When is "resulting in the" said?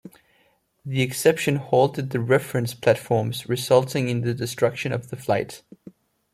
3.47-4.33